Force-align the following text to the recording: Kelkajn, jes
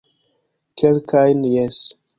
Kelkajn, 0.77 1.41
jes 1.53 1.79